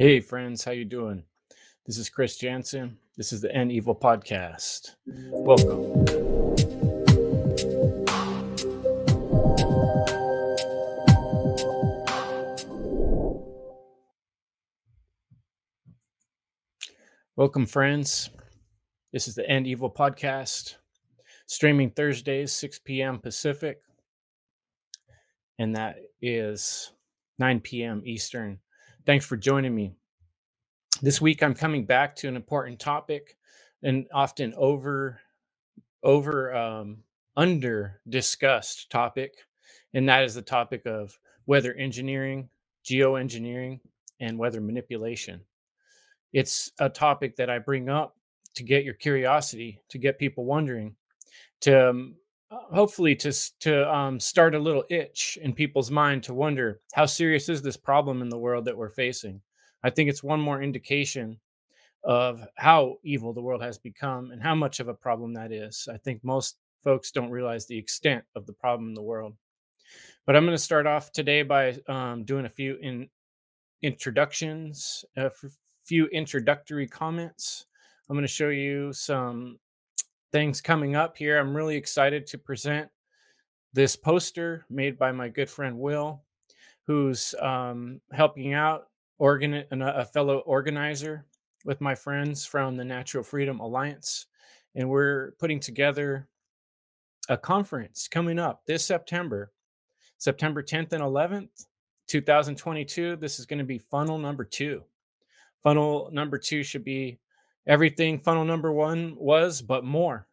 Hey 0.00 0.20
friends, 0.20 0.62
how 0.62 0.70
you 0.70 0.84
doing? 0.84 1.24
This 1.84 1.98
is 1.98 2.08
Chris 2.08 2.36
Jansen. 2.36 2.98
This 3.16 3.32
is 3.32 3.40
the 3.40 3.52
End 3.52 3.72
Evil 3.72 3.96
podcast. 3.96 4.94
Welcome. 5.04 6.04
Welcome 17.34 17.66
friends. 17.66 18.30
This 19.12 19.26
is 19.26 19.34
the 19.34 19.50
End 19.50 19.66
Evil 19.66 19.90
podcast, 19.90 20.76
streaming 21.46 21.90
Thursdays 21.90 22.52
6 22.52 22.78
p.m. 22.84 23.18
Pacific, 23.18 23.80
and 25.58 25.74
that 25.74 25.96
is 26.22 26.92
9 27.40 27.58
p.m. 27.58 28.02
Eastern. 28.04 28.60
Thanks 29.06 29.24
for 29.24 29.36
joining 29.36 29.74
me. 29.74 29.92
This 31.00 31.20
week 31.20 31.42
I'm 31.42 31.54
coming 31.54 31.84
back 31.84 32.14
to 32.16 32.28
an 32.28 32.36
important 32.36 32.78
topic 32.78 33.36
and 33.82 34.06
often 34.12 34.52
over 34.56 35.20
over 36.02 36.54
um, 36.54 36.98
under 37.36 38.00
discussed 38.08 38.90
topic, 38.90 39.34
and 39.94 40.08
that 40.08 40.24
is 40.24 40.34
the 40.34 40.42
topic 40.42 40.86
of 40.86 41.18
weather 41.46 41.74
engineering, 41.74 42.48
geoengineering, 42.84 43.80
and 44.20 44.38
weather 44.38 44.60
manipulation. 44.60 45.40
It's 46.32 46.70
a 46.78 46.88
topic 46.88 47.36
that 47.36 47.48
I 47.48 47.58
bring 47.58 47.88
up 47.88 48.16
to 48.56 48.62
get 48.62 48.84
your 48.84 48.94
curiosity, 48.94 49.80
to 49.88 49.98
get 49.98 50.18
people 50.18 50.44
wondering, 50.44 50.96
to 51.62 51.90
um, 51.90 52.16
hopefully 52.50 53.14
to 53.16 53.32
to 53.60 53.94
um, 53.94 54.20
start 54.20 54.54
a 54.54 54.58
little 54.58 54.84
itch 54.88 55.38
in 55.42 55.52
people's 55.52 55.90
mind 55.90 56.22
to 56.24 56.34
wonder 56.34 56.80
how 56.94 57.06
serious 57.06 57.48
is 57.48 57.62
this 57.62 57.76
problem 57.76 58.22
in 58.22 58.28
the 58.28 58.38
world 58.38 58.64
that 58.64 58.76
we're 58.76 58.88
facing. 58.90 59.40
I 59.82 59.90
think 59.90 60.10
it's 60.10 60.22
one 60.22 60.40
more 60.40 60.62
indication 60.62 61.38
of 62.04 62.44
how 62.56 62.96
evil 63.02 63.32
the 63.32 63.42
world 63.42 63.62
has 63.62 63.78
become 63.78 64.30
and 64.30 64.42
how 64.42 64.54
much 64.54 64.80
of 64.80 64.88
a 64.88 64.94
problem 64.94 65.34
that 65.34 65.52
is. 65.52 65.88
I 65.92 65.98
think 65.98 66.24
most 66.24 66.56
folks 66.82 67.10
don't 67.10 67.30
realize 67.30 67.66
the 67.66 67.78
extent 67.78 68.24
of 68.34 68.46
the 68.46 68.52
problem 68.52 68.88
in 68.88 68.94
the 68.94 69.02
world. 69.02 69.34
But 70.26 70.36
I'm 70.36 70.44
going 70.44 70.56
to 70.56 70.62
start 70.62 70.86
off 70.86 71.12
today 71.12 71.42
by 71.42 71.78
um, 71.88 72.24
doing 72.24 72.44
a 72.44 72.50
few 72.50 72.76
in 72.76 73.08
introductions, 73.82 75.04
a 75.16 75.30
few 75.84 76.06
introductory 76.06 76.86
comments. 76.86 77.66
I'm 78.08 78.16
going 78.16 78.26
to 78.26 78.32
show 78.32 78.48
you 78.48 78.92
some 78.92 79.58
things 80.32 80.60
coming 80.60 80.96
up 80.96 81.16
here. 81.16 81.38
I'm 81.38 81.56
really 81.56 81.76
excited 81.76 82.26
to 82.28 82.38
present 82.38 82.88
this 83.72 83.96
poster 83.96 84.64
made 84.70 84.98
by 84.98 85.12
my 85.12 85.28
good 85.28 85.48
friend 85.48 85.78
Will, 85.78 86.22
who's 86.86 87.34
um, 87.40 88.00
helping 88.12 88.54
out 88.54 88.88
organ- 89.18 89.64
a 89.70 90.04
fellow 90.04 90.38
organizer 90.40 91.24
with 91.64 91.80
my 91.80 91.94
friends 91.94 92.44
from 92.44 92.76
the 92.76 92.84
Natural 92.84 93.22
Freedom 93.22 93.60
Alliance. 93.60 94.26
And 94.74 94.88
we're 94.88 95.32
putting 95.38 95.60
together 95.60 96.28
a 97.28 97.36
conference 97.36 98.08
coming 98.08 98.38
up 98.38 98.62
this 98.66 98.86
September, 98.86 99.52
September 100.18 100.62
10th 100.62 100.92
and 100.92 101.02
11th, 101.02 101.66
2022. 102.06 103.16
This 103.16 103.38
is 103.38 103.46
going 103.46 103.58
to 103.58 103.64
be 103.64 103.78
funnel 103.78 104.18
number 104.18 104.44
two. 104.44 104.82
Funnel 105.62 106.08
number 106.12 106.38
two 106.38 106.62
should 106.62 106.84
be 106.84 107.18
everything 107.68 108.18
funnel 108.18 108.44
number 108.44 108.72
one 108.72 109.14
was, 109.16 109.62
but 109.62 109.84
more. 109.84 110.26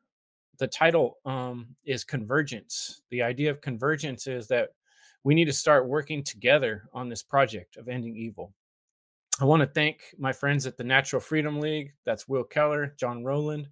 The 0.57 0.67
title 0.67 1.17
um, 1.25 1.67
is 1.83 2.03
convergence. 2.05 3.01
The 3.11 3.21
idea 3.21 3.51
of 3.51 3.61
convergence 3.61 4.25
is 4.25 4.47
that 4.47 4.69
we 5.23 5.35
need 5.35 5.45
to 5.45 5.53
start 5.53 5.87
working 5.87 6.23
together 6.23 6.87
on 6.93 7.09
this 7.09 7.21
project 7.21 7.77
of 7.77 7.89
ending 7.89 8.15
evil. 8.15 8.53
I 9.41 9.43
want 9.43 9.61
to 9.61 9.67
thank 9.67 9.99
my 10.17 10.31
friends 10.31 10.65
at 10.65 10.77
the 10.77 10.83
Natural 10.85 11.19
Freedom 11.19 11.59
League. 11.59 11.91
That's 12.05 12.27
Will 12.27 12.45
Keller, 12.45 12.95
John 12.97 13.23
Rowland. 13.23 13.67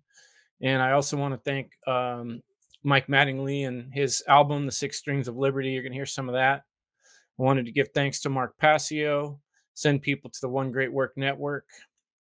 And 0.61 0.81
I 0.81 0.91
also 0.91 1.16
want 1.16 1.34
to 1.34 1.50
thank 1.50 1.72
um, 1.88 2.44
Mike 2.84 3.08
Mattingly 3.08 3.66
and 3.66 3.94
his 3.94 4.23
album, 4.28 4.66
The 4.66 4.73
Six 4.73 4.97
Strings 4.97 5.29
of 5.29 5.38
Liberty. 5.38 5.69
You're 5.69 5.84
going 5.84 5.94
to 5.94 5.97
hear 5.97 6.06
some 6.06 6.28
of 6.28 6.34
that. 6.34 6.63
I 7.40 7.44
wanted 7.44 7.66
to 7.66 7.72
give 7.72 7.88
thanks 7.94 8.19
to 8.22 8.29
Mark 8.29 8.57
Passio, 8.57 9.40
send 9.73 10.02
people 10.02 10.29
to 10.29 10.41
the 10.41 10.50
One 10.50 10.72
Great 10.72 10.91
Work 10.91 11.13
Network, 11.16 11.66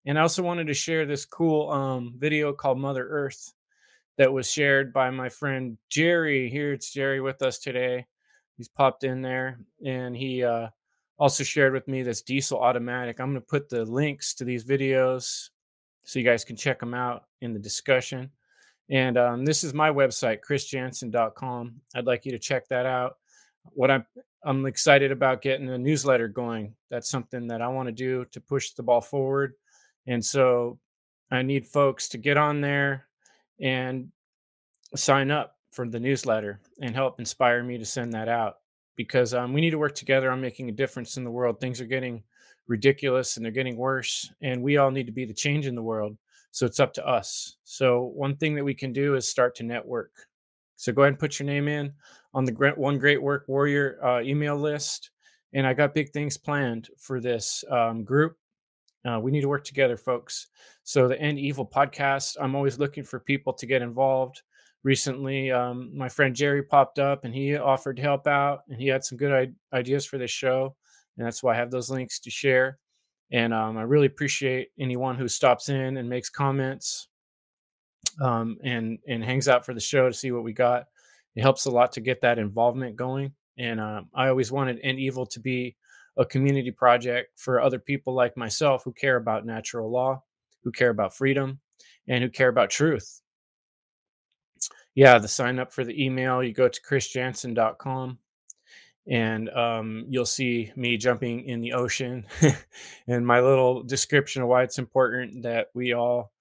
and 0.05 0.17
I 0.17 0.21
also 0.21 0.43
wanted 0.43 0.67
to 0.67 0.73
share 0.73 1.05
this 1.05 1.25
cool 1.25 1.69
um, 1.71 2.13
video 2.17 2.53
called 2.53 2.77
Mother 2.77 3.07
Earth 3.07 3.53
that 4.17 4.31
was 4.31 4.51
shared 4.51 4.93
by 4.93 5.09
my 5.09 5.29
friend 5.29 5.77
Jerry. 5.89 6.49
Here 6.49 6.73
it's 6.73 6.91
Jerry 6.91 7.21
with 7.21 7.41
us 7.41 7.59
today. 7.59 8.05
He's 8.57 8.67
popped 8.67 9.03
in 9.03 9.21
there 9.21 9.59
and 9.85 10.15
he 10.15 10.43
uh, 10.43 10.67
also 11.17 11.43
shared 11.43 11.73
with 11.73 11.87
me 11.87 12.03
this 12.03 12.21
diesel 12.21 12.59
automatic. 12.59 13.19
I'm 13.19 13.31
going 13.31 13.41
to 13.41 13.47
put 13.47 13.69
the 13.69 13.85
links 13.85 14.33
to 14.35 14.43
these 14.43 14.65
videos 14.65 15.49
so 16.03 16.19
you 16.19 16.25
guys 16.25 16.43
can 16.43 16.55
check 16.55 16.79
them 16.79 16.93
out 16.93 17.23
in 17.41 17.53
the 17.53 17.59
discussion. 17.59 18.29
And 18.89 19.17
um, 19.17 19.45
this 19.45 19.63
is 19.63 19.73
my 19.73 19.89
website, 19.89 20.39
chrisjansen.com. 20.47 21.75
I'd 21.95 22.05
like 22.05 22.25
you 22.25 22.31
to 22.33 22.39
check 22.39 22.67
that 22.67 22.85
out. 22.85 23.17
What 23.71 23.89
I'm 23.89 24.05
I'm 24.45 24.65
excited 24.65 25.13
about 25.13 25.41
getting 25.41 25.69
a 25.69 25.77
newsletter 25.77 26.27
going. 26.27 26.75
That's 26.89 27.09
something 27.09 27.47
that 27.47 27.61
I 27.61 27.69
want 27.69 27.87
to 27.87 27.93
do 27.93 28.25
to 28.33 28.41
push 28.41 28.71
the 28.71 28.83
ball 28.83 28.99
forward. 28.99 29.53
And 30.07 30.23
so 30.23 30.79
I 31.31 31.41
need 31.41 31.65
folks 31.65 32.09
to 32.09 32.17
get 32.17 32.37
on 32.37 32.61
there 32.61 33.07
and 33.59 34.09
sign 34.95 35.31
up 35.31 35.57
for 35.71 35.87
the 35.87 35.99
newsletter 35.99 36.59
and 36.81 36.93
help 36.93 37.19
inspire 37.19 37.63
me 37.63 37.77
to 37.77 37.85
send 37.85 38.13
that 38.13 38.27
out 38.27 38.57
because 38.95 39.33
um, 39.33 39.53
we 39.53 39.61
need 39.61 39.71
to 39.71 39.79
work 39.79 39.95
together 39.95 40.31
on 40.31 40.41
making 40.41 40.69
a 40.69 40.73
difference 40.73 41.17
in 41.17 41.23
the 41.23 41.31
world. 41.31 41.59
Things 41.59 41.81
are 41.81 41.85
getting 41.85 42.23
ridiculous 42.67 43.35
and 43.35 43.45
they're 43.45 43.51
getting 43.51 43.75
worse, 43.75 44.31
and 44.41 44.61
we 44.61 44.77
all 44.77 44.91
need 44.91 45.07
to 45.07 45.11
be 45.11 45.25
the 45.25 45.33
change 45.33 45.65
in 45.65 45.75
the 45.75 45.81
world. 45.81 46.17
So 46.51 46.65
it's 46.67 46.79
up 46.79 46.93
to 46.93 47.07
us. 47.07 47.57
So, 47.63 48.11
one 48.13 48.35
thing 48.35 48.53
that 48.55 48.63
we 48.63 48.75
can 48.75 48.93
do 48.93 49.15
is 49.15 49.27
start 49.27 49.55
to 49.55 49.63
network. 49.63 50.11
So, 50.75 50.93
go 50.93 51.01
ahead 51.01 51.13
and 51.13 51.19
put 51.19 51.39
your 51.39 51.47
name 51.47 51.67
in 51.67 51.91
on 52.35 52.45
the 52.45 52.53
One 52.75 52.99
Great 52.99 53.21
Work 53.21 53.45
Warrior 53.47 53.97
uh, 54.05 54.21
email 54.21 54.55
list. 54.55 55.09
And 55.53 55.65
I 55.65 55.73
got 55.73 55.95
big 55.95 56.11
things 56.11 56.37
planned 56.37 56.89
for 56.97 57.19
this 57.19 57.63
um, 57.71 58.03
group 58.03 58.37
uh, 59.05 59.19
we 59.19 59.31
need 59.31 59.41
to 59.41 59.49
work 59.49 59.63
together, 59.63 59.97
folks. 59.97 60.47
So, 60.83 61.07
the 61.07 61.19
End 61.19 61.39
Evil 61.39 61.65
podcast, 61.65 62.37
I'm 62.39 62.55
always 62.55 62.79
looking 62.79 63.03
for 63.03 63.19
people 63.19 63.53
to 63.53 63.65
get 63.65 63.81
involved. 63.81 64.41
Recently, 64.83 65.51
um, 65.51 65.91
my 65.95 66.09
friend 66.09 66.35
Jerry 66.35 66.63
popped 66.63 66.99
up 66.99 67.23
and 67.23 67.33
he 67.33 67.55
offered 67.55 67.97
help 67.97 68.27
out, 68.27 68.61
and 68.69 68.79
he 68.79 68.87
had 68.87 69.03
some 69.03 69.17
good 69.17 69.53
ideas 69.73 70.05
for 70.05 70.17
this 70.17 70.31
show. 70.31 70.75
And 71.17 71.25
that's 71.25 71.43
why 71.43 71.53
I 71.53 71.57
have 71.57 71.71
those 71.71 71.89
links 71.89 72.19
to 72.21 72.29
share. 72.29 72.79
And 73.31 73.53
um, 73.53 73.77
I 73.77 73.83
really 73.83 74.07
appreciate 74.07 74.69
anyone 74.79 75.15
who 75.15 75.27
stops 75.27 75.69
in 75.69 75.97
and 75.97 76.09
makes 76.09 76.29
comments 76.29 77.07
um, 78.21 78.57
and 78.63 78.99
and 79.07 79.23
hangs 79.23 79.47
out 79.47 79.65
for 79.65 79.73
the 79.73 79.79
show 79.79 80.07
to 80.07 80.15
see 80.15 80.31
what 80.31 80.43
we 80.43 80.53
got. 80.53 80.85
It 81.35 81.41
helps 81.41 81.65
a 81.65 81.71
lot 81.71 81.91
to 81.93 82.01
get 82.01 82.21
that 82.21 82.37
involvement 82.37 82.95
going. 82.95 83.33
And 83.57 83.79
uh, 83.79 84.01
I 84.13 84.27
always 84.27 84.51
wanted 84.51 84.79
End 84.83 84.99
Evil 84.99 85.25
to 85.27 85.39
be 85.39 85.75
a 86.17 86.25
community 86.25 86.71
project 86.71 87.39
for 87.39 87.61
other 87.61 87.79
people 87.79 88.13
like 88.13 88.37
myself 88.37 88.83
who 88.83 88.93
care 88.93 89.15
about 89.15 89.45
natural 89.45 89.91
law, 89.91 90.21
who 90.63 90.71
care 90.71 90.89
about 90.89 91.15
freedom, 91.15 91.59
and 92.07 92.23
who 92.23 92.29
care 92.29 92.49
about 92.49 92.69
truth. 92.69 93.21
Yeah, 94.95 95.17
the 95.17 95.27
sign 95.27 95.59
up 95.59 95.73
for 95.73 95.83
the 95.83 96.03
email, 96.03 96.43
you 96.43 96.53
go 96.53 96.67
to 96.69 96.81
chrisjansen.com 96.81 98.19
and 99.07 99.49
um, 99.49 100.05
you'll 100.07 100.25
see 100.25 100.71
me 100.75 100.97
jumping 100.97 101.45
in 101.45 101.61
the 101.61 101.73
ocean 101.73 102.25
and 103.07 103.25
my 103.25 103.41
little 103.41 103.83
description 103.83 104.41
of 104.41 104.47
why 104.47 104.63
it's 104.63 104.79
important 104.79 105.43
that 105.43 105.67
we 105.73 105.93
all 105.93 106.31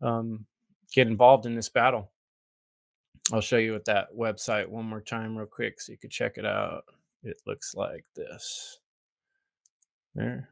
um, 0.00 0.46
get 0.92 1.08
involved 1.08 1.46
in 1.46 1.54
this 1.54 1.68
battle. 1.68 2.10
I'll 3.32 3.40
show 3.40 3.56
you 3.56 3.74
at 3.74 3.86
that 3.86 4.08
website 4.16 4.68
one 4.68 4.84
more 4.84 5.00
time, 5.00 5.36
real 5.36 5.46
quick, 5.46 5.80
so 5.80 5.92
you 5.92 5.98
can 5.98 6.10
check 6.10 6.36
it 6.36 6.44
out. 6.44 6.84
It 7.22 7.38
looks 7.46 7.74
like 7.74 8.04
this. 8.14 8.80
There. 10.14 10.48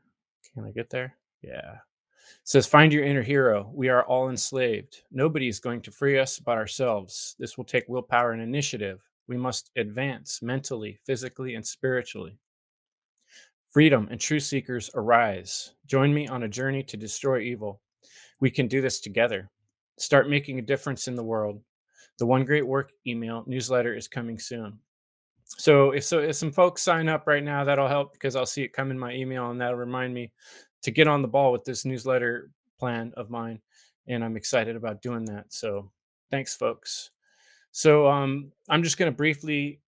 Can 0.52 0.64
I 0.64 0.70
get 0.70 0.90
there? 0.90 1.16
Yeah. 1.42 1.74
It 1.74 2.48
says, 2.48 2.66
Find 2.66 2.92
your 2.92 3.04
inner 3.04 3.22
hero. 3.22 3.70
We 3.72 3.88
are 3.88 4.04
all 4.04 4.30
enslaved. 4.30 5.02
Nobody 5.10 5.48
is 5.48 5.60
going 5.60 5.82
to 5.82 5.90
free 5.90 6.18
us 6.18 6.38
but 6.38 6.58
ourselves. 6.58 7.36
This 7.38 7.56
will 7.56 7.64
take 7.64 7.88
willpower 7.88 8.32
and 8.32 8.42
initiative. 8.42 9.00
We 9.28 9.36
must 9.36 9.70
advance 9.76 10.42
mentally, 10.42 10.98
physically, 11.04 11.54
and 11.54 11.66
spiritually. 11.66 12.38
Freedom 13.70 14.08
and 14.10 14.20
truth 14.20 14.42
seekers 14.42 14.90
arise. 14.94 15.72
Join 15.86 16.12
me 16.12 16.28
on 16.28 16.42
a 16.42 16.48
journey 16.48 16.82
to 16.82 16.96
destroy 16.96 17.40
evil. 17.40 17.80
We 18.40 18.50
can 18.50 18.68
do 18.68 18.80
this 18.80 19.00
together. 19.00 19.50
Start 19.98 20.28
making 20.28 20.58
a 20.58 20.62
difference 20.62 21.08
in 21.08 21.14
the 21.14 21.24
world. 21.24 21.62
The 22.18 22.26
One 22.26 22.44
Great 22.44 22.66
Work 22.66 22.92
email 23.06 23.44
newsletter 23.46 23.94
is 23.94 24.08
coming 24.08 24.38
soon. 24.38 24.78
So 25.58 25.90
if 25.92 26.04
so 26.04 26.18
if 26.20 26.36
some 26.36 26.52
folks 26.52 26.82
sign 26.82 27.08
up 27.08 27.26
right 27.26 27.44
now, 27.44 27.64
that'll 27.64 27.88
help 27.88 28.12
because 28.12 28.36
I'll 28.36 28.46
see 28.46 28.62
it 28.62 28.72
come 28.72 28.90
in 28.90 28.98
my 28.98 29.12
email 29.12 29.50
and 29.50 29.60
that'll 29.60 29.76
remind 29.76 30.14
me 30.14 30.32
to 30.82 30.90
get 30.90 31.08
on 31.08 31.22
the 31.22 31.28
ball 31.28 31.52
with 31.52 31.64
this 31.64 31.84
newsletter 31.84 32.50
plan 32.78 33.12
of 33.16 33.30
mine. 33.30 33.60
And 34.08 34.24
I'm 34.24 34.36
excited 34.36 34.74
about 34.76 35.02
doing 35.02 35.24
that. 35.26 35.52
So 35.52 35.90
thanks, 36.30 36.56
folks. 36.56 37.10
So 37.70 38.08
um, 38.08 38.50
I'm 38.68 38.82
just 38.82 38.98
going 38.98 39.10
to 39.10 39.16
briefly 39.16 39.80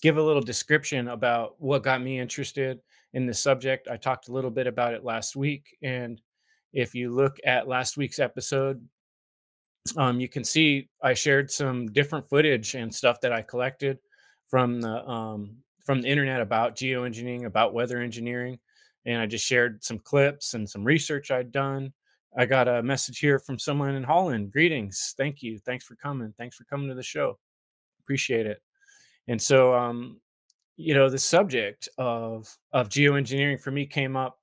give 0.00 0.16
a 0.16 0.22
little 0.22 0.42
description 0.42 1.08
about 1.08 1.54
what 1.58 1.82
got 1.82 2.02
me 2.02 2.18
interested 2.18 2.80
in 3.12 3.26
this 3.26 3.40
subject. 3.40 3.88
I 3.88 3.96
talked 3.96 4.28
a 4.28 4.32
little 4.32 4.50
bit 4.50 4.66
about 4.66 4.94
it 4.94 5.04
last 5.04 5.36
week. 5.36 5.76
And 5.82 6.20
if 6.72 6.94
you 6.94 7.10
look 7.10 7.36
at 7.44 7.68
last 7.68 7.96
week's 7.96 8.18
episode, 8.18 8.82
um, 9.96 10.20
you 10.20 10.28
can 10.28 10.44
see 10.44 10.88
I 11.02 11.14
shared 11.14 11.50
some 11.50 11.86
different 11.92 12.28
footage 12.28 12.74
and 12.74 12.92
stuff 12.92 13.20
that 13.20 13.32
I 13.32 13.42
collected 13.42 13.98
from 14.52 14.82
the 14.82 15.08
um, 15.08 15.56
from 15.82 16.02
the 16.02 16.08
internet 16.08 16.42
about 16.42 16.76
geoengineering, 16.76 17.46
about 17.46 17.72
weather 17.72 18.00
engineering, 18.00 18.58
and 19.06 19.18
I 19.18 19.24
just 19.24 19.46
shared 19.46 19.82
some 19.82 19.98
clips 19.98 20.52
and 20.52 20.68
some 20.68 20.84
research 20.84 21.30
I'd 21.30 21.50
done. 21.50 21.90
I 22.36 22.44
got 22.44 22.68
a 22.68 22.82
message 22.82 23.18
here 23.18 23.38
from 23.38 23.58
someone 23.58 23.94
in 23.94 24.02
Holland. 24.02 24.52
Greetings, 24.52 25.14
thank 25.16 25.42
you, 25.42 25.58
thanks 25.58 25.86
for 25.86 25.96
coming, 25.96 26.34
thanks 26.36 26.54
for 26.54 26.64
coming 26.64 26.88
to 26.90 26.94
the 26.94 27.02
show, 27.02 27.38
appreciate 28.02 28.44
it. 28.44 28.60
And 29.26 29.40
so, 29.40 29.72
um, 29.72 30.20
you 30.76 30.92
know, 30.92 31.08
the 31.08 31.18
subject 31.18 31.88
of 31.96 32.54
of 32.74 32.90
geoengineering 32.90 33.58
for 33.58 33.70
me 33.70 33.86
came 33.86 34.16
up 34.16 34.36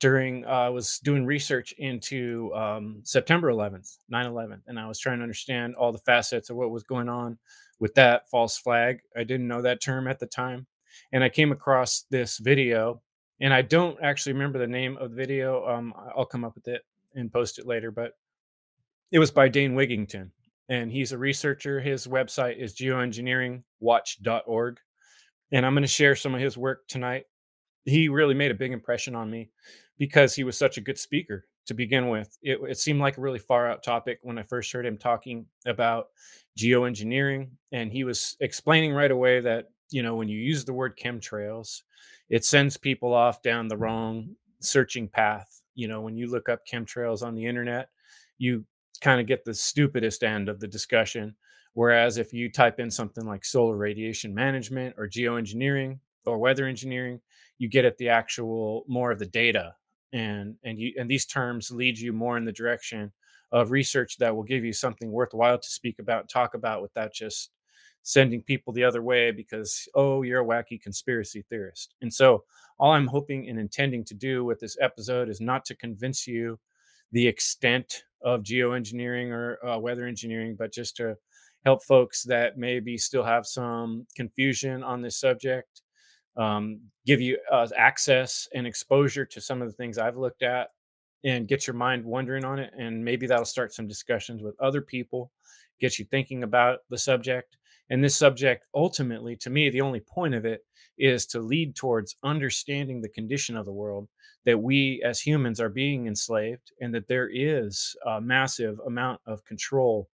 during 0.00 0.44
uh, 0.46 0.48
I 0.48 0.68
was 0.68 0.98
doing 1.04 1.24
research 1.24 1.74
into 1.78 2.52
um, 2.56 3.02
September 3.04 3.52
11th, 3.52 3.98
9/11, 4.12 4.62
and 4.66 4.80
I 4.80 4.88
was 4.88 4.98
trying 4.98 5.18
to 5.18 5.22
understand 5.22 5.76
all 5.76 5.92
the 5.92 5.98
facets 5.98 6.50
of 6.50 6.56
what 6.56 6.72
was 6.72 6.82
going 6.82 7.08
on 7.08 7.38
with 7.80 7.94
that 7.94 8.28
false 8.30 8.58
flag. 8.58 9.00
I 9.16 9.24
didn't 9.24 9.48
know 9.48 9.62
that 9.62 9.82
term 9.82 10.06
at 10.08 10.18
the 10.18 10.26
time, 10.26 10.66
and 11.12 11.24
I 11.24 11.28
came 11.28 11.52
across 11.52 12.06
this 12.10 12.38
video, 12.38 13.02
and 13.40 13.54
I 13.54 13.62
don't 13.62 13.96
actually 14.02 14.34
remember 14.34 14.58
the 14.58 14.66
name 14.66 14.96
of 14.98 15.10
the 15.10 15.16
video. 15.16 15.66
Um, 15.66 15.94
I'll 16.16 16.26
come 16.26 16.44
up 16.44 16.54
with 16.54 16.68
it 16.68 16.82
and 17.14 17.32
post 17.32 17.58
it 17.58 17.66
later, 17.66 17.90
but 17.90 18.12
it 19.10 19.18
was 19.18 19.30
by 19.30 19.48
Dane 19.48 19.74
Wigington, 19.74 20.30
and 20.68 20.90
he's 20.90 21.12
a 21.12 21.18
researcher. 21.18 21.80
His 21.80 22.06
website 22.06 22.58
is 22.58 22.76
geoengineeringwatch.org, 22.76 24.80
and 25.52 25.66
I'm 25.66 25.74
going 25.74 25.82
to 25.82 25.88
share 25.88 26.16
some 26.16 26.34
of 26.34 26.40
his 26.40 26.58
work 26.58 26.88
tonight. 26.88 27.24
He 27.84 28.08
really 28.08 28.34
made 28.34 28.50
a 28.50 28.54
big 28.54 28.72
impression 28.72 29.14
on 29.14 29.30
me 29.30 29.50
because 29.98 30.34
he 30.34 30.44
was 30.44 30.56
such 30.56 30.78
a 30.78 30.80
good 30.80 30.98
speaker 30.98 31.44
to 31.66 31.74
begin 31.74 32.08
with. 32.08 32.38
It, 32.42 32.58
it, 32.68 32.78
seemed 32.78 33.00
like 33.00 33.18
a 33.18 33.20
really 33.20 33.38
far 33.38 33.70
out 33.70 33.82
topic 33.82 34.20
when 34.22 34.38
I 34.38 34.42
first 34.42 34.72
heard 34.72 34.86
him 34.86 34.96
talking 34.96 35.44
about 35.66 36.06
geoengineering. 36.58 37.50
And 37.72 37.92
he 37.92 38.04
was 38.04 38.36
explaining 38.40 38.92
right 38.92 39.10
away 39.10 39.40
that, 39.40 39.66
you 39.90 40.02
know, 40.02 40.14
when 40.14 40.28
you 40.28 40.38
use 40.38 40.64
the 40.64 40.72
word 40.72 40.98
chemtrails, 40.98 41.82
it 42.30 42.44
sends 42.44 42.76
people 42.76 43.12
off 43.12 43.42
down 43.42 43.68
the 43.68 43.76
wrong 43.76 44.34
searching 44.60 45.08
path. 45.08 45.62
You 45.74 45.88
know, 45.88 46.00
when 46.00 46.16
you 46.16 46.30
look 46.30 46.48
up 46.48 46.66
chemtrails 46.66 47.22
on 47.22 47.34
the 47.34 47.46
internet, 47.46 47.88
you 48.38 48.64
kind 49.00 49.20
of 49.20 49.26
get 49.26 49.44
the 49.44 49.54
stupidest 49.54 50.22
end 50.22 50.48
of 50.48 50.60
the 50.60 50.68
discussion. 50.68 51.34
Whereas 51.74 52.18
if 52.18 52.32
you 52.32 52.50
type 52.50 52.80
in 52.80 52.90
something 52.90 53.26
like 53.26 53.44
solar 53.44 53.76
radiation 53.76 54.34
management 54.34 54.94
or 54.96 55.08
geoengineering 55.08 55.98
or 56.24 56.38
weather 56.38 56.66
engineering, 56.66 57.20
you 57.58 57.68
get 57.68 57.84
at 57.84 57.98
the 57.98 58.08
actual 58.08 58.84
more 58.88 59.10
of 59.10 59.18
the 59.18 59.26
data 59.26 59.74
and 60.12 60.56
and 60.64 60.78
you 60.78 60.92
and 60.98 61.10
these 61.10 61.26
terms 61.26 61.70
lead 61.70 61.98
you 61.98 62.12
more 62.12 62.36
in 62.36 62.44
the 62.44 62.52
direction 62.52 63.12
of 63.52 63.70
research 63.70 64.16
that 64.18 64.34
will 64.34 64.42
give 64.42 64.64
you 64.64 64.72
something 64.72 65.10
worthwhile 65.10 65.58
to 65.58 65.70
speak 65.70 65.98
about 65.98 66.28
talk 66.28 66.54
about 66.54 66.82
without 66.82 67.12
just 67.12 67.50
sending 68.02 68.42
people 68.42 68.72
the 68.72 68.84
other 68.84 69.02
way 69.02 69.30
because 69.30 69.88
oh 69.94 70.22
you're 70.22 70.42
a 70.42 70.44
wacky 70.44 70.80
conspiracy 70.80 71.44
theorist. 71.50 71.94
And 72.00 72.12
so 72.12 72.44
all 72.78 72.92
i'm 72.92 73.06
hoping 73.06 73.48
and 73.48 73.58
intending 73.58 74.04
to 74.04 74.14
do 74.14 74.44
with 74.44 74.60
this 74.60 74.76
episode 74.80 75.28
is 75.28 75.40
not 75.40 75.64
to 75.64 75.74
convince 75.76 76.26
you 76.26 76.58
the 77.12 77.26
extent 77.26 78.04
of 78.22 78.42
geoengineering 78.42 79.30
or 79.30 79.64
uh, 79.66 79.78
weather 79.78 80.06
engineering 80.06 80.56
but 80.58 80.72
just 80.72 80.96
to 80.96 81.16
help 81.64 81.82
folks 81.84 82.22
that 82.22 82.56
maybe 82.56 82.96
still 82.96 83.24
have 83.24 83.46
some 83.46 84.06
confusion 84.16 84.82
on 84.82 85.02
this 85.02 85.18
subject 85.18 85.82
um, 86.38 86.80
give 87.04 87.20
you 87.20 87.38
uh, 87.50 87.66
access 87.76 88.48
and 88.54 88.66
exposure 88.66 89.24
to 89.26 89.40
some 89.40 89.60
of 89.60 89.68
the 89.68 89.74
things 89.74 89.98
I've 89.98 90.16
looked 90.16 90.42
at 90.42 90.68
and 91.24 91.48
get 91.48 91.66
your 91.66 91.74
mind 91.74 92.04
wondering 92.04 92.44
on 92.44 92.58
it. 92.58 92.72
And 92.78 93.04
maybe 93.04 93.26
that'll 93.26 93.44
start 93.44 93.74
some 93.74 93.88
discussions 93.88 94.42
with 94.42 94.54
other 94.60 94.80
people, 94.80 95.32
get 95.80 95.98
you 95.98 96.04
thinking 96.04 96.44
about 96.44 96.80
the 96.90 96.98
subject. 96.98 97.56
And 97.90 98.04
this 98.04 98.16
subject, 98.16 98.66
ultimately, 98.74 99.34
to 99.36 99.50
me, 99.50 99.70
the 99.70 99.80
only 99.80 100.00
point 100.00 100.34
of 100.34 100.44
it 100.44 100.64
is 100.98 101.26
to 101.26 101.40
lead 101.40 101.74
towards 101.74 102.16
understanding 102.22 103.00
the 103.00 103.08
condition 103.08 103.56
of 103.56 103.64
the 103.64 103.72
world, 103.72 104.08
that 104.44 104.58
we 104.58 105.02
as 105.04 105.20
humans 105.20 105.60
are 105.60 105.68
being 105.68 106.06
enslaved, 106.06 106.72
and 106.80 106.94
that 106.94 107.08
there 107.08 107.30
is 107.32 107.96
a 108.06 108.20
massive 108.20 108.78
amount 108.86 109.20
of 109.26 109.44
control. 109.44 110.08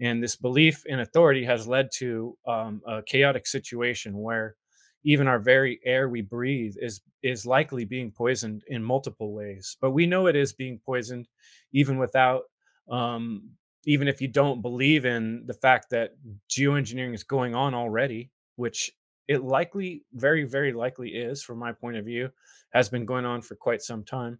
And 0.00 0.22
this 0.22 0.36
belief 0.36 0.84
in 0.86 1.00
authority 1.00 1.44
has 1.44 1.66
led 1.66 1.88
to 1.94 2.36
um, 2.46 2.82
a 2.86 3.02
chaotic 3.02 3.46
situation 3.46 4.18
where 4.18 4.56
even 5.04 5.28
our 5.28 5.38
very 5.38 5.80
air 5.84 6.08
we 6.08 6.22
breathe 6.22 6.74
is 6.80 7.00
is 7.22 7.46
likely 7.46 7.84
being 7.84 8.10
poisoned 8.10 8.64
in 8.68 8.82
multiple 8.82 9.32
ways 9.32 9.76
but 9.80 9.92
we 9.92 10.06
know 10.06 10.26
it 10.26 10.36
is 10.36 10.52
being 10.52 10.80
poisoned 10.84 11.28
even 11.72 11.98
without 11.98 12.44
um, 12.90 13.50
even 13.86 14.08
if 14.08 14.20
you 14.20 14.28
don't 14.28 14.62
believe 14.62 15.04
in 15.04 15.44
the 15.46 15.54
fact 15.54 15.90
that 15.90 16.14
geoengineering 16.50 17.14
is 17.14 17.22
going 17.22 17.54
on 17.54 17.74
already 17.74 18.30
which 18.56 18.90
it 19.28 19.42
likely 19.42 20.04
very 20.12 20.44
very 20.44 20.72
likely 20.72 21.10
is 21.10 21.42
from 21.42 21.58
my 21.58 21.72
point 21.72 21.96
of 21.96 22.04
view 22.04 22.30
has 22.72 22.88
been 22.88 23.06
going 23.06 23.24
on 23.24 23.40
for 23.40 23.54
quite 23.54 23.80
some 23.80 24.02
time. 24.02 24.38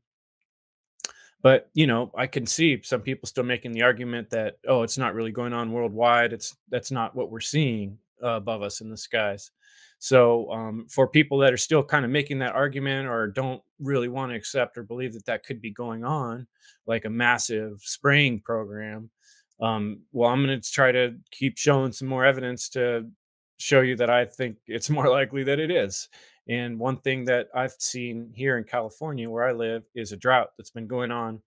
But 1.43 1.69
you 1.75 1.87
know 1.87 2.11
i 2.17 2.27
can 2.27 2.47
see 2.47 2.81
some 2.83 3.03
people 3.03 3.27
still 3.27 3.45
making 3.45 3.73
the 3.73 3.83
argument 3.83 4.31
that 4.31 4.57
oh 4.67 4.83
it's 4.83 4.97
not 4.97 5.15
really 5.15 5.31
going 5.31 5.53
on 5.53 5.73
worldwide 5.73 6.33
it's 6.33 6.57
that's 6.71 6.91
not 6.91 7.15
what 7.15 7.31
we're 7.31 7.41
seeing 7.41 7.99
uh, 8.23 8.37
above 8.37 8.63
us 8.63 8.81
in 8.81 8.89
the 8.89 8.97
skies 8.97 9.51
so, 10.05 10.53
um, 10.53 10.87
for 10.91 11.09
people 11.09 11.39
that 11.39 11.55
are 11.55 11.57
still 11.57 11.83
kind 11.83 12.05
of 12.05 12.11
making 12.11 12.39
that 12.41 12.55
argument 12.55 13.09
or 13.09 13.27
don't 13.27 13.63
really 13.81 14.09
want 14.09 14.31
to 14.31 14.37
accept 14.37 14.77
or 14.77 14.83
believe 14.83 15.15
that 15.15 15.25
that 15.25 15.47
could 15.47 15.63
be 15.63 15.71
going 15.71 16.05
on, 16.05 16.47
like 16.87 17.07
a 17.07 17.09
massive 17.09 17.81
spraying 17.81 18.41
program, 18.41 19.09
um, 19.63 20.03
well, 20.13 20.29
I'm 20.29 20.45
going 20.45 20.61
to 20.61 20.71
try 20.71 20.93
to 20.93 21.15
keep 21.31 21.57
showing 21.57 21.91
some 21.91 22.07
more 22.07 22.27
evidence 22.27 22.69
to 22.71 23.09
show 23.57 23.81
you 23.81 23.97
that 23.97 24.11
I 24.11 24.27
think 24.27 24.59
it's 24.67 24.91
more 24.99 25.09
likely 25.09 25.43
that 25.45 25.59
it 25.59 25.71
is. 25.71 26.11
And 26.51 26.79
one 26.79 26.99
thing 26.99 27.25
that 27.25 27.49
I've 27.55 27.73
seen 27.79 28.31
here 28.35 28.59
in 28.59 28.65
California, 28.65 29.31
where 29.31 29.49
I 29.49 29.53
live, 29.53 29.85
is 29.95 30.13
a 30.13 30.19
drought 30.19 30.51
that's 30.59 30.71
been 30.71 30.87
going 30.87 31.13
on, 31.13 31.41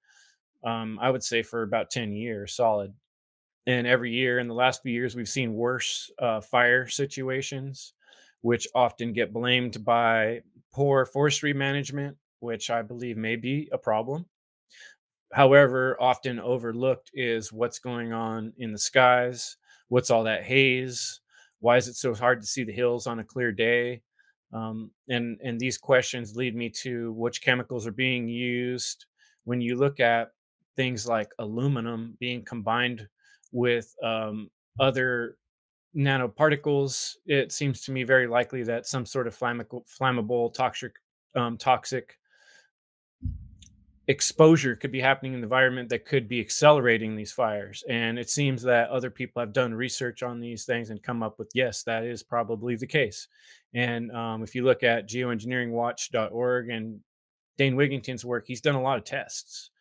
um, 0.64 0.98
I 1.00 1.12
would 1.12 1.24
say, 1.24 1.44
for 1.44 1.62
about 1.62 1.92
10 1.92 2.12
years 2.12 2.56
solid. 2.56 2.92
And 3.68 3.86
every 3.86 4.14
year 4.14 4.40
in 4.40 4.48
the 4.48 4.56
last 4.56 4.82
few 4.82 4.94
years, 4.94 5.16
we've 5.16 5.30
seen 5.30 5.54
worse 5.54 6.10
uh, 6.18 6.42
fire 6.42 6.88
situations 6.88 7.94
which 8.42 8.68
often 8.76 9.14
get 9.14 9.34
blamed 9.34 9.84
by 9.84 10.42
poor 10.74 11.06
forestry 11.06 11.54
management, 11.54 12.18
which 12.40 12.70
I 12.70 12.82
believe 12.82 13.18
may 13.18 13.36
be 13.36 13.70
a 13.72 13.78
problem. 13.78 14.26
However, 15.34 15.98
often 16.00 16.40
overlooked 16.40 17.12
is 17.14 17.52
what's 17.52 17.80
going 17.80 18.14
on 18.14 18.54
in 18.58 18.72
the 18.72 18.78
skies. 18.78 19.58
What's 19.90 20.10
all 20.10 20.24
that 20.24 20.44
haze? 20.44 21.20
Why 21.60 21.78
is 21.78 21.88
it 21.88 21.96
so 21.96 22.14
hard 22.14 22.42
to 22.42 22.48
see 22.48 22.64
the 22.64 22.72
hills 22.72 23.08
on 23.08 23.20
a 23.20 23.24
clear 23.24 23.52
day? 23.52 24.02
Um, 24.54 24.92
and 25.10 25.38
and 25.44 25.60
these 25.60 25.78
questions 25.78 26.36
lead 26.38 26.56
me 26.56 26.70
to 26.82 27.12
which 27.14 27.42
chemicals 27.42 27.86
are 27.86 27.92
being 27.92 28.30
used. 28.30 29.06
When 29.44 29.60
you 29.60 29.76
look 29.76 30.00
at 30.00 30.32
things 30.78 31.08
like 31.08 31.30
aluminum 31.40 32.16
being 32.20 32.46
combined 32.46 33.08
with 33.52 33.94
um, 34.04 34.50
other 34.80 35.38
nanoparticles, 35.98 37.16
it 37.26 37.52
seems 37.52 37.82
to 37.82 37.92
me 37.92 38.04
very 38.04 38.28
likely 38.28 38.64
that 38.64 38.86
some 38.86 39.06
sort 39.06 39.28
of 39.28 39.38
flammable, 39.38 39.84
flammable 40.00 40.54
toxic, 40.54 40.94
um, 41.36 41.58
toxic 41.58 42.18
exposure 44.08 44.76
could 44.76 44.92
be 44.92 45.02
happening 45.02 45.34
in 45.34 45.42
the 45.42 45.46
environment 45.46 45.90
that 45.90 46.06
could 46.06 46.28
be 46.30 46.40
accelerating 46.40 47.16
these 47.16 47.32
fires. 47.32 47.84
And 47.90 48.18
it 48.18 48.30
seems 48.30 48.62
that 48.62 48.90
other 48.90 49.10
people 49.10 49.42
have 49.42 49.52
done 49.52 49.74
research 49.74 50.24
on 50.24 50.40
these 50.40 50.66
things 50.66 50.92
and 50.92 51.02
come 51.02 51.24
up 51.24 51.40
with 51.40 51.50
yes, 51.54 51.84
that 51.84 52.04
is 52.04 52.24
probably 52.24 52.76
the 52.76 52.88
case. 52.88 53.28
And 53.74 54.12
um, 54.12 54.44
if 54.44 54.56
you 54.56 54.64
look 54.64 54.84
at 54.84 55.10
geoengineeringwatch.org 55.10 56.70
and 56.70 57.00
Dane 57.58 57.76
Wigington's 57.76 58.24
work, 58.24 58.46
he's 58.48 58.62
done 58.62 58.76
a 58.76 58.82
lot 58.82 58.98
of 58.98 59.04
tests, 59.04 59.72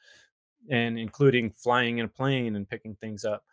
and 0.70 0.98
including 0.98 1.50
flying 1.50 1.98
in 1.98 2.06
a 2.06 2.08
plane 2.08 2.56
and 2.56 2.68
picking 2.68 2.96
things 2.96 3.24
up 3.24 3.44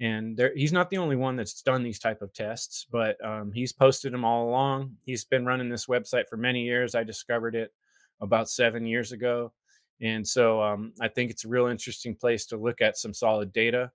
and 0.00 0.36
there, 0.36 0.52
he's 0.54 0.72
not 0.72 0.90
the 0.90 0.98
only 0.98 1.16
one 1.16 1.36
that's 1.36 1.62
done 1.62 1.82
these 1.82 1.98
type 1.98 2.22
of 2.22 2.32
tests 2.32 2.86
but 2.90 3.22
um, 3.24 3.52
he's 3.52 3.72
posted 3.72 4.12
them 4.12 4.24
all 4.24 4.48
along. 4.48 4.96
He's 5.04 5.24
been 5.24 5.46
running 5.46 5.68
this 5.68 5.86
website 5.86 6.28
for 6.28 6.36
many 6.36 6.62
years. 6.62 6.94
I 6.94 7.04
discovered 7.04 7.54
it 7.54 7.72
about 8.20 8.48
seven 8.48 8.86
years 8.86 9.12
ago 9.12 9.52
and 10.00 10.26
so 10.26 10.62
um, 10.62 10.92
i 11.00 11.08
think 11.08 11.30
it's 11.30 11.44
a 11.44 11.48
real 11.48 11.66
interesting 11.66 12.14
place 12.14 12.46
to 12.46 12.56
look 12.56 12.80
at 12.80 12.96
some 12.96 13.12
solid 13.12 13.52
data 13.52 13.90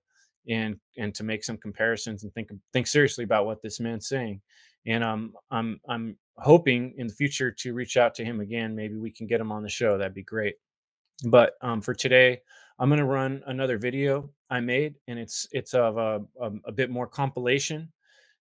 and 0.48 0.78
and 0.96 1.14
to 1.14 1.24
make 1.24 1.42
some 1.42 1.56
comparisons 1.56 2.24
and 2.24 2.32
think 2.34 2.50
think 2.72 2.86
seriously 2.86 3.24
about 3.24 3.46
what 3.46 3.62
this 3.62 3.80
man's 3.80 4.06
saying 4.06 4.40
and 4.86 5.02
um, 5.02 5.32
i'm 5.50 5.80
i'm 5.88 6.16
hoping 6.38 6.94
in 6.96 7.06
the 7.06 7.12
future 7.14 7.50
to 7.50 7.74
reach 7.74 7.96
out 7.96 8.14
to 8.14 8.24
him 8.24 8.40
again. 8.40 8.74
Maybe 8.74 8.96
we 8.96 9.10
can 9.10 9.26
get 9.26 9.40
him 9.40 9.52
on 9.52 9.62
the 9.62 9.68
show. 9.68 9.98
That'd 9.98 10.14
be 10.14 10.22
great. 10.22 10.54
But 11.24 11.54
um, 11.62 11.80
for 11.80 11.94
today 11.94 12.40
I'm 12.78 12.88
going 12.88 12.98
to 12.98 13.04
run 13.04 13.42
another 13.46 13.78
video 13.78 14.30
I 14.50 14.60
made, 14.60 14.94
and 15.08 15.18
it's 15.18 15.46
it's 15.52 15.74
of 15.74 15.96
a, 15.98 16.22
a, 16.40 16.52
a 16.66 16.72
bit 16.72 16.90
more 16.90 17.06
compilation. 17.06 17.92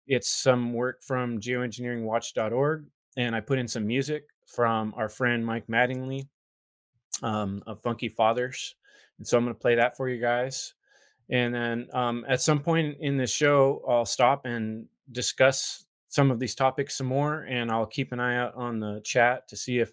It's 0.08 0.30
some 0.30 0.74
work 0.74 1.04
from 1.04 1.40
geoengineeringwatch.org, 1.40 2.86
and 3.18 3.36
I 3.36 3.40
put 3.40 3.60
in 3.60 3.68
some 3.68 3.88
music 3.88 4.26
from 4.48 4.94
our 4.98 5.08
friend 5.08 5.46
Mike 5.46 5.68
Mattingly 5.68 6.28
um, 7.22 7.64
of 7.68 7.82
Funky 7.82 8.10
Fathers. 8.10 8.76
And 9.18 9.28
so 9.28 9.38
I'm 9.38 9.46
going 9.46 9.56
to 9.56 9.60
play 9.60 9.76
that 9.76 9.96
for 9.96 10.10
you 10.10 10.20
guys. 10.20 10.74
And 11.30 11.54
then 11.54 11.88
um, 11.94 12.26
at 12.28 12.42
some 12.42 12.60
point 12.60 12.98
in 13.00 13.18
this 13.18 13.32
show, 13.32 13.84
I'll 13.88 14.06
stop 14.06 14.46
and 14.46 14.88
discuss 15.12 15.86
some 16.10 16.32
of 16.32 16.40
these 16.40 16.56
topics 16.56 16.98
some 16.98 17.08
more. 17.08 17.42
And 17.50 17.72
I'll 17.72 17.86
keep 17.86 18.12
an 18.12 18.20
eye 18.20 18.38
out 18.38 18.56
on 18.56 18.80
the 18.80 19.02
chat 19.04 19.48
to 19.50 19.56
see 19.56 19.80
if 19.80 19.92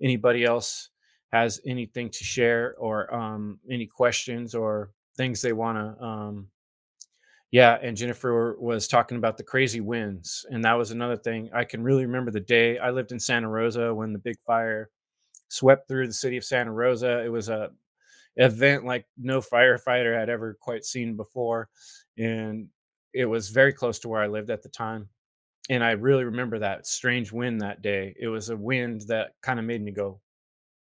anybody 0.00 0.44
else 0.44 0.90
has 1.32 1.60
anything 1.66 2.10
to 2.10 2.24
share 2.24 2.74
or 2.78 3.12
um, 3.14 3.58
any 3.70 3.86
questions 3.86 4.54
or 4.54 4.90
things 5.16 5.42
they 5.42 5.52
want 5.52 5.76
to. 5.76 6.04
Um, 6.04 6.48
yeah, 7.50 7.78
and 7.82 7.96
Jennifer 7.96 8.56
was 8.58 8.86
talking 8.86 9.16
about 9.16 9.38
the 9.38 9.42
crazy 9.42 9.80
winds, 9.80 10.44
and 10.50 10.62
that 10.64 10.74
was 10.74 10.90
another 10.90 11.16
thing. 11.16 11.48
I 11.54 11.64
can 11.64 11.82
really 11.82 12.04
remember 12.04 12.30
the 12.30 12.40
day 12.40 12.78
I 12.78 12.90
lived 12.90 13.12
in 13.12 13.18
Santa 13.18 13.48
Rosa 13.48 13.94
when 13.94 14.12
the 14.12 14.18
big 14.18 14.38
fire 14.40 14.90
swept 15.48 15.88
through 15.88 16.06
the 16.06 16.12
city 16.12 16.36
of 16.36 16.44
Santa 16.44 16.72
Rosa. 16.72 17.24
It 17.24 17.32
was 17.32 17.48
a 17.48 17.70
event 18.36 18.84
like 18.84 19.06
no 19.16 19.40
firefighter 19.40 20.18
had 20.18 20.28
ever 20.28 20.58
quite 20.60 20.84
seen 20.84 21.16
before, 21.16 21.70
and 22.18 22.68
it 23.14 23.24
was 23.24 23.48
very 23.48 23.72
close 23.72 23.98
to 24.00 24.08
where 24.08 24.22
I 24.22 24.26
lived 24.26 24.50
at 24.50 24.62
the 24.62 24.68
time. 24.68 25.08
And 25.70 25.82
I 25.82 25.92
really 25.92 26.24
remember 26.24 26.58
that 26.58 26.86
strange 26.86 27.32
wind 27.32 27.60
that 27.60 27.82
day. 27.82 28.14
It 28.18 28.28
was 28.28 28.50
a 28.50 28.56
wind 28.56 29.02
that 29.08 29.32
kind 29.42 29.58
of 29.58 29.64
made 29.64 29.82
me 29.82 29.90
go, 29.92 30.20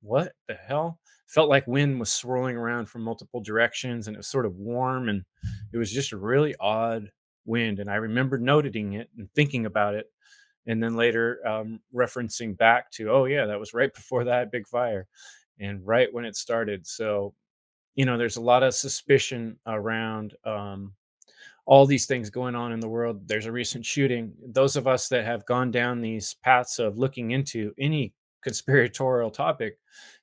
"What 0.01 0.33
the 0.47 0.55
hell?" 0.55 0.99
Felt 1.27 1.49
like 1.49 1.65
wind 1.65 1.99
was 1.99 2.11
swirling 2.11 2.57
around 2.57 2.87
from 2.87 3.03
multiple 3.03 3.41
directions, 3.41 4.07
and 4.07 4.15
it 4.15 4.19
was 4.19 4.27
sort 4.27 4.45
of 4.45 4.55
warm, 4.55 5.07
and 5.09 5.23
it 5.73 5.77
was 5.77 5.91
just 5.91 6.11
a 6.11 6.17
really 6.17 6.55
odd 6.59 7.09
wind. 7.45 7.79
And 7.79 7.89
I 7.89 7.95
remember 7.95 8.37
noting 8.37 8.93
it 8.93 9.09
and 9.17 9.29
thinking 9.33 9.65
about 9.65 9.95
it 9.95 10.07
and 10.67 10.81
then 10.81 10.95
later 10.95 11.45
um, 11.47 11.79
referencing 11.93 12.57
back 12.57 12.91
to 12.91 13.09
oh 13.09 13.25
yeah 13.25 13.45
that 13.45 13.59
was 13.59 13.73
right 13.73 13.93
before 13.95 14.23
that 14.23 14.51
big 14.51 14.67
fire 14.67 15.07
and 15.59 15.85
right 15.85 16.13
when 16.13 16.25
it 16.25 16.35
started 16.35 16.85
so 16.85 17.33
you 17.95 18.05
know 18.05 18.17
there's 18.17 18.37
a 18.37 18.41
lot 18.41 18.63
of 18.63 18.73
suspicion 18.73 19.57
around 19.67 20.35
um, 20.45 20.93
all 21.65 21.85
these 21.85 22.05
things 22.05 22.29
going 22.29 22.55
on 22.55 22.71
in 22.71 22.79
the 22.79 22.89
world 22.89 23.27
there's 23.27 23.45
a 23.45 23.51
recent 23.51 23.85
shooting 23.85 24.33
those 24.47 24.75
of 24.75 24.87
us 24.87 25.07
that 25.07 25.25
have 25.25 25.45
gone 25.45 25.71
down 25.71 26.01
these 26.01 26.35
paths 26.43 26.79
of 26.79 26.97
looking 26.97 27.31
into 27.31 27.73
any 27.79 28.13
conspiratorial 28.43 29.31
topic 29.31 29.77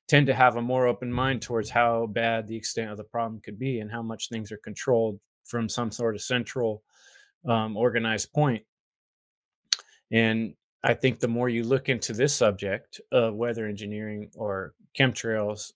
tend 0.07 0.27
to 0.27 0.33
have 0.33 0.55
a 0.55 0.61
more 0.61 0.87
open 0.87 1.11
mind 1.11 1.41
towards 1.41 1.69
how 1.69 2.07
bad 2.07 2.47
the 2.47 2.55
extent 2.55 2.91
of 2.91 2.97
the 2.97 3.03
problem 3.03 3.39
could 3.41 3.59
be 3.59 3.79
and 3.79 3.91
how 3.91 4.01
much 4.01 4.29
things 4.29 4.51
are 4.51 4.57
controlled 4.57 5.19
from 5.45 5.69
some 5.69 5.91
sort 5.91 6.15
of 6.15 6.21
central 6.21 6.83
um, 7.47 7.77
organized 7.77 8.31
point 8.33 8.63
and 10.11 10.53
I 10.83 10.93
think 10.93 11.19
the 11.19 11.27
more 11.27 11.49
you 11.49 11.63
look 11.63 11.89
into 11.89 12.13
this 12.13 12.35
subject 12.35 13.01
of 13.11 13.35
weather 13.35 13.67
engineering 13.67 14.31
or 14.35 14.73
chemtrails, 14.97 15.73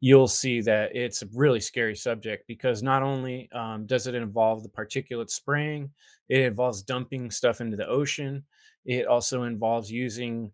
you'll 0.00 0.28
see 0.28 0.60
that 0.62 0.94
it's 0.94 1.22
a 1.22 1.28
really 1.34 1.60
scary 1.60 1.94
subject 1.94 2.44
because 2.46 2.82
not 2.82 3.02
only 3.02 3.48
um, 3.52 3.86
does 3.86 4.06
it 4.06 4.14
involve 4.14 4.62
the 4.62 4.68
particulate 4.68 5.30
spraying, 5.30 5.90
it 6.28 6.40
involves 6.40 6.82
dumping 6.82 7.30
stuff 7.30 7.60
into 7.60 7.76
the 7.76 7.86
ocean. 7.86 8.44
It 8.84 9.06
also 9.06 9.44
involves 9.44 9.90
using 9.90 10.52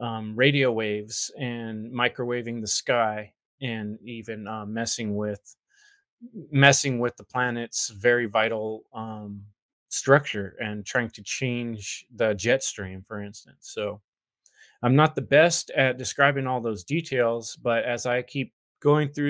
um, 0.00 0.34
radio 0.36 0.72
waves 0.72 1.30
and 1.38 1.92
microwaving 1.92 2.60
the 2.60 2.66
sky 2.66 3.32
and 3.60 3.98
even 4.02 4.46
uh, 4.46 4.66
messing 4.66 5.16
with 5.16 5.56
messing 6.50 6.98
with 6.98 7.16
the 7.16 7.24
planet's 7.24 7.88
very 7.88 8.26
vital 8.26 8.84
um, 8.92 9.42
structure 9.88 10.56
and 10.60 10.84
trying 10.84 11.10
to 11.10 11.22
change 11.22 12.06
the 12.14 12.34
jet 12.34 12.62
stream, 12.62 13.02
for 13.06 13.22
instance. 13.22 13.58
So 13.60 14.00
I'm 14.82 14.96
not 14.96 15.14
the 15.14 15.22
best 15.22 15.70
at 15.70 15.98
describing 15.98 16.46
all 16.46 16.60
those 16.60 16.84
details, 16.84 17.56
but 17.56 17.84
as 17.84 18.06
I 18.06 18.22
keep 18.22 18.52
going 18.80 19.10
through 19.10 19.28